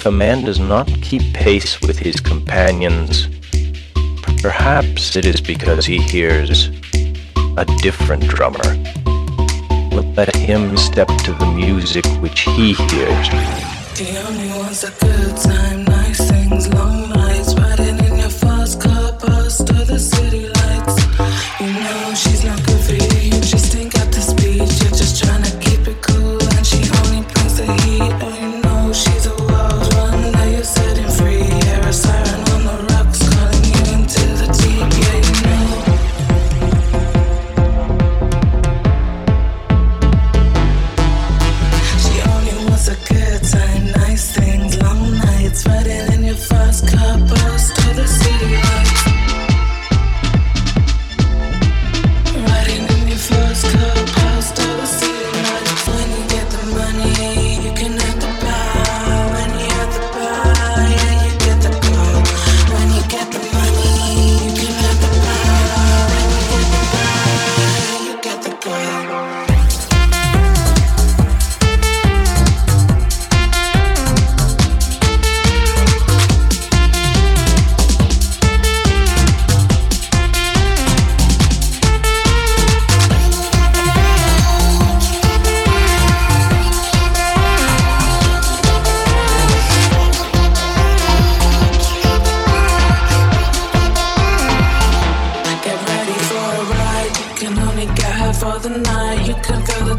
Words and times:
if 0.00 0.06
a 0.06 0.10
man 0.10 0.42
does 0.42 0.58
not 0.58 0.86
keep 1.02 1.20
pace 1.34 1.78
with 1.82 1.98
his 1.98 2.20
companions, 2.20 3.28
perhaps 4.40 5.14
it 5.14 5.26
is 5.26 5.42
because 5.42 5.84
he 5.84 5.98
hears 5.98 6.68
a 7.58 7.66
different 7.82 8.22
drummer. 8.26 8.64
Let 9.92 10.34
him 10.34 10.78
step 10.78 11.08
to 11.24 11.32
the 11.34 11.52
music 11.54 12.06
which 12.22 12.40
he 12.40 12.72
hears. 12.72 13.28
The 13.98 14.24
only 14.26 14.48
one's 14.58 14.84
a 14.84 14.90
good 15.04 15.36
time, 15.36 15.84
nice 15.84 16.30
things, 16.30 16.72
long 16.72 16.99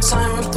time 0.01 0.50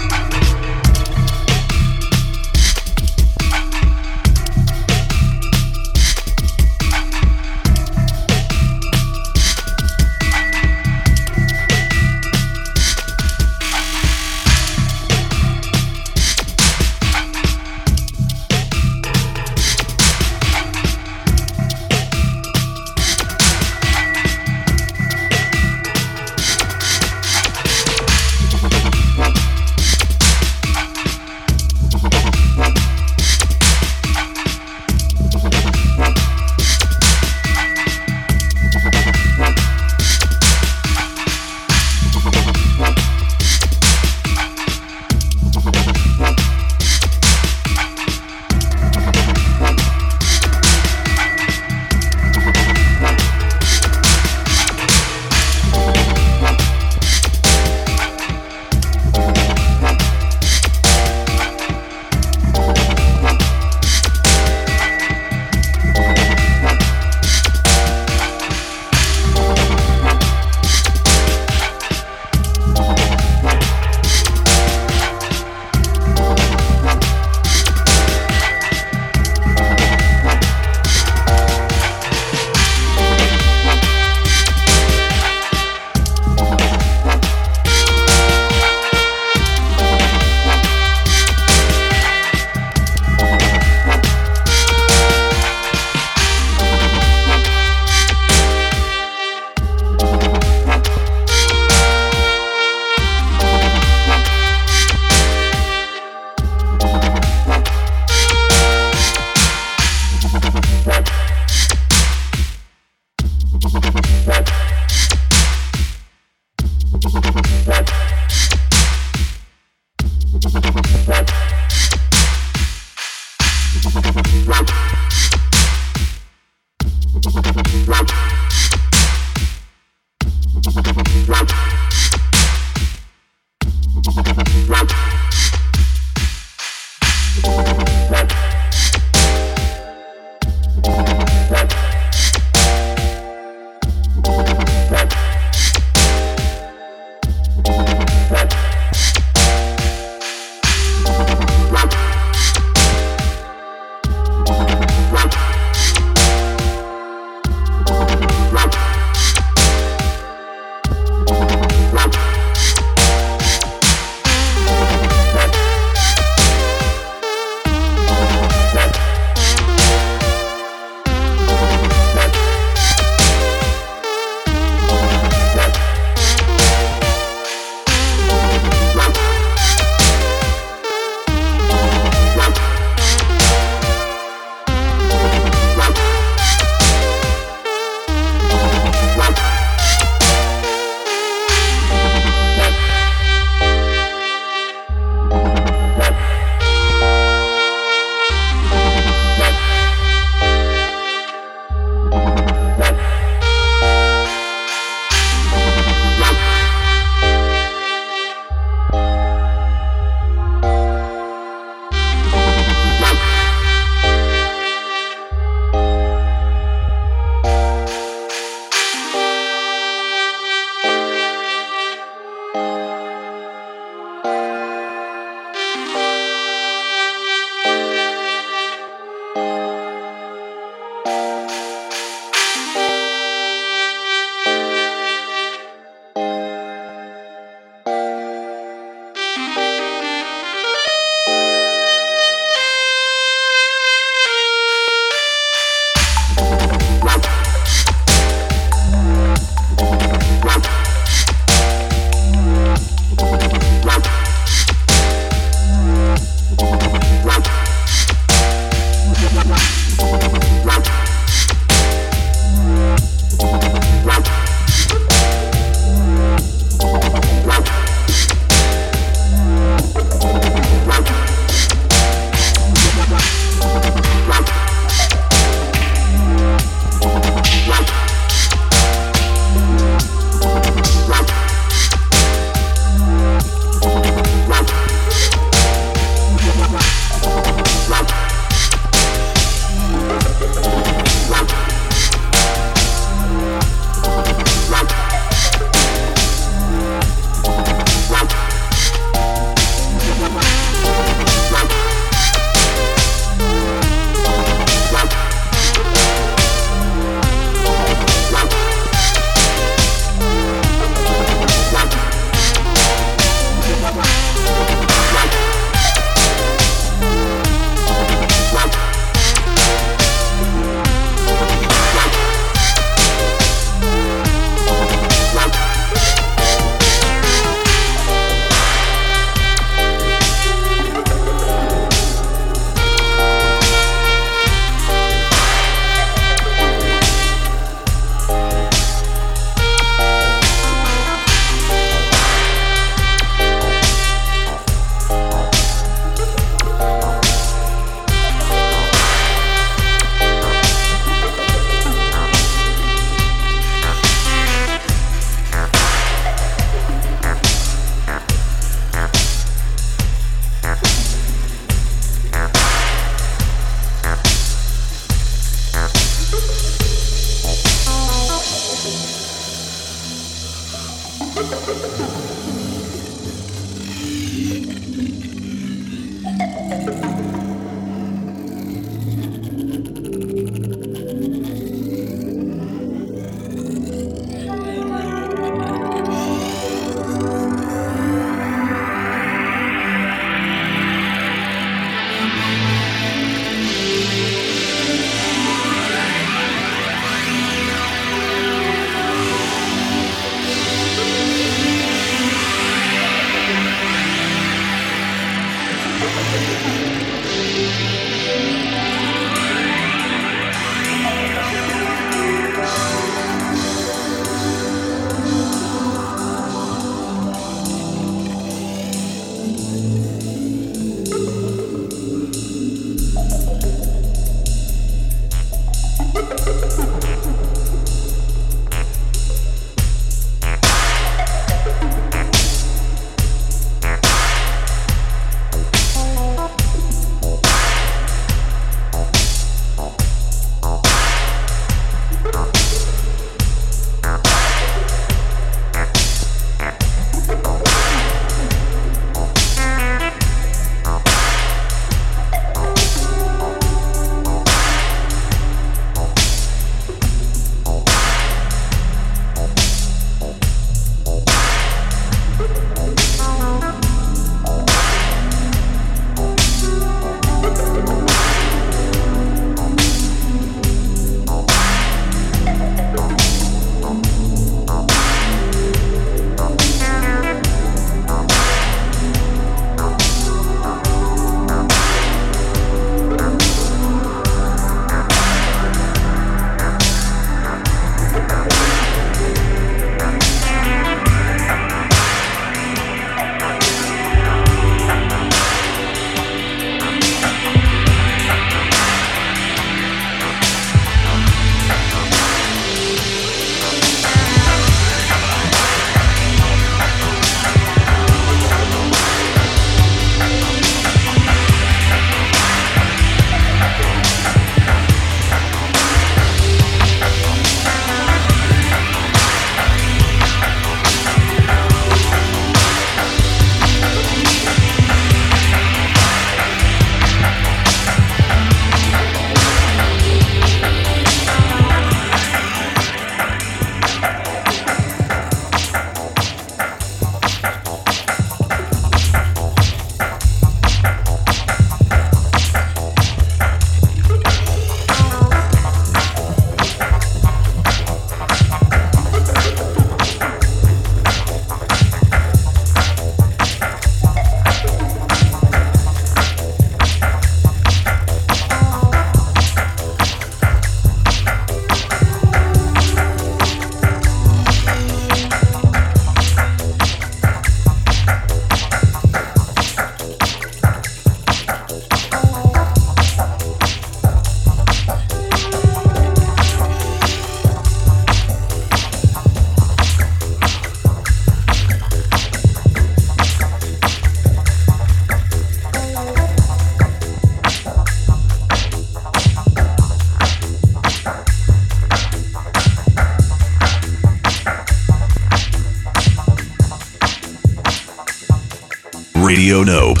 Nope. 599.63 600.00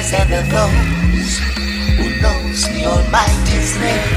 Blessed 0.00 0.32
are 0.32 0.48
those 0.48 1.38
who 1.98 2.06
knows 2.22 2.64
the 2.72 2.86
Almighty's 2.86 3.76
name. 3.76 4.08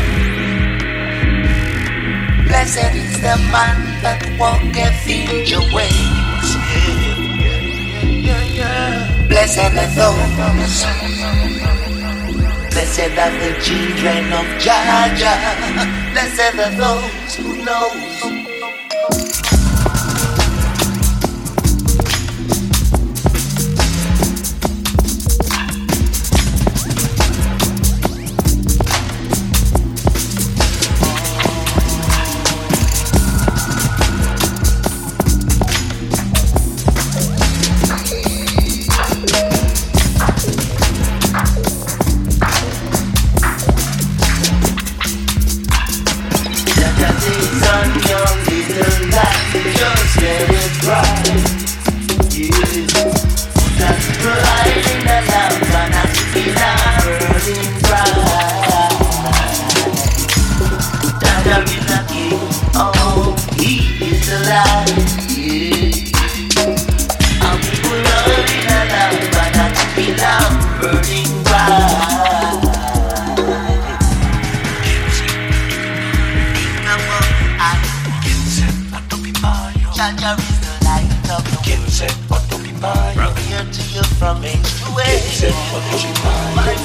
Blessed 2.48 2.96
is 2.96 3.20
the 3.20 3.36
man 3.52 4.00
that 4.02 4.24
walketh 4.40 5.08
in 5.10 5.46
your 5.46 5.60
ways. 5.76 6.56
Blessed 9.28 9.76
are 9.76 9.92
those. 10.00 10.86
Blessed 12.72 13.18
are 13.20 13.36
the 13.44 13.52
children 13.60 14.32
of 14.32 14.48
Jaja. 14.64 15.36
Blessed 16.14 16.60
are 16.64 16.76
those 16.80 17.36
who 17.36 17.60
know. 17.66 18.03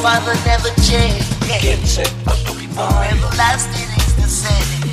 Father 0.02 0.34
never 0.46 0.70
changed. 0.86 1.26
Everlasting 3.10 3.90
is 3.98 4.14
the 4.16 4.28
same. 4.28 4.86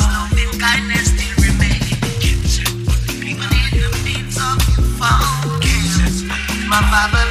Loving 0.00 0.52
kindness 0.58 1.14
still 1.14 1.36
remains. 1.46 2.58
Even 3.22 3.50
in 3.70 3.78
the 3.78 3.90
midst 4.04 4.38
of 4.40 4.58
the 4.66 4.82
chaos, 5.62 6.22
my 6.68 6.80
father 6.90 7.27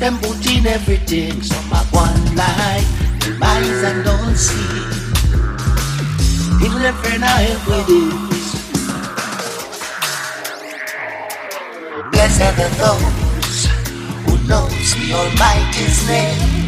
Them 0.00 0.18
put 0.18 0.46
in 0.50 0.66
everything, 0.66 1.42
some 1.42 1.72
of 1.72 1.92
one 1.92 2.24
the 2.34 2.42
eyes 3.42 3.82
and 3.82 4.04
don't 4.04 4.36
see. 4.36 4.80
Even 6.64 6.82
if 6.82 6.96
you're 7.04 7.18
not 7.18 7.40
help 7.40 7.66
with 7.68 7.88
it. 7.88 8.30
Blessed 12.12 12.58
are 12.60 12.72
those 12.80 13.66
who 14.24 14.32
knows 14.48 14.88
the 14.96 15.12
Almighty's 15.12 16.00
name. 16.08 16.60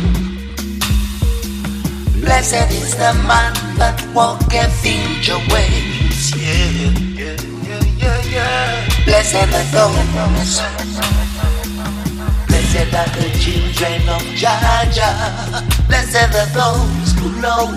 Blessed 2.20 2.70
is 2.70 2.94
the 2.96 3.12
man 3.26 3.52
that 3.78 3.98
walketh 4.14 4.84
in 4.84 5.22
your 5.22 5.40
ways. 5.52 6.32
Yeah, 6.36 6.70
yeah, 7.16 7.36
yeah, 7.66 7.84
yeah, 7.98 8.22
yeah. 8.30 8.91
Blessed 9.12 9.34
are 9.36 9.44
those. 9.76 10.56
Blessed 12.48 12.94
are 12.96 13.10
the 13.12 13.28
children 13.38 14.08
of 14.08 14.24
Jaja. 14.40 15.08
Blessed 15.86 16.32
are 16.32 16.48
those 16.56 17.12
who 17.20 17.28
knows. 17.42 17.76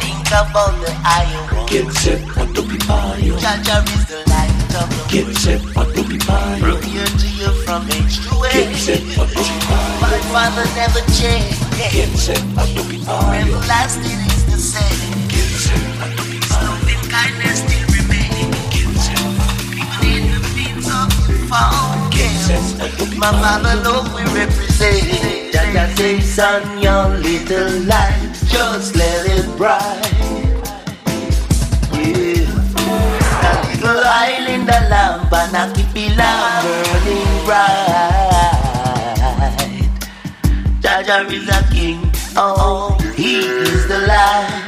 Think 0.00 0.28
about 0.32 0.72
the 0.80 0.88
Iowa. 1.04 1.68
Jaja 3.44 3.76
is 3.92 4.04
the 4.08 4.20
light 4.32 4.72
of 4.80 4.88
the 4.88 4.96
world. 5.12 5.68
From 6.62 6.80
here 6.80 7.04
to 7.04 7.28
you, 7.28 7.50
from 7.66 7.82
age 7.90 8.16
to 8.24 8.32
age. 8.56 9.04
My 10.00 10.16
father 10.32 10.64
never 10.74 11.02
changed. 11.12 11.60
Everlasting 13.36 14.20
is 14.32 14.42
the 14.46 14.56
same. 14.56 15.17
My 23.18 23.32
father 23.40 23.82
know 23.82 24.02
we 24.14 24.22
represent. 24.32 25.52
Jaja 25.52 25.84
say, 25.96 26.20
son, 26.20 26.78
your 26.80 27.08
little 27.18 27.80
light, 27.82 28.32
just 28.46 28.94
let 28.96 29.26
it 29.26 29.56
bright. 29.56 30.12
Yeah. 31.92 32.46
That 33.42 33.60
little 33.74 33.98
oil 33.98 34.46
in 34.54 34.62
the 34.66 34.80
lamp 34.90 35.32
and 35.32 35.56
I 35.56 35.72
keep 35.74 35.96
it 35.96 36.16
lamp 36.16 36.64
burning 36.86 37.44
bright. 37.44 37.88
Jaja 40.80 41.16
is 41.32 41.48
a 41.48 41.60
king, 41.72 42.00
oh, 42.36 42.96
he 43.16 43.38
is 43.38 43.88
the 43.88 43.98
light. 44.06 44.67